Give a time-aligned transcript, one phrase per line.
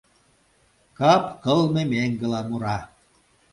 [0.97, 2.77] Кап кылме меҥгыла мура.